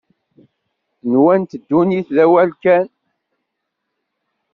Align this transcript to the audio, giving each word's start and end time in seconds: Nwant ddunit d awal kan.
Nwant 1.11 1.51
ddunit 1.61 2.07
d 2.15 2.17
awal 2.23 2.49
kan. 2.63 2.87